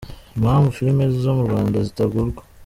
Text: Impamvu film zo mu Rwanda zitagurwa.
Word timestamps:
Impamvu 0.37 0.69
film 0.77 0.97
zo 1.23 1.31
mu 1.37 1.43
Rwanda 1.47 1.77
zitagurwa. 1.87 2.41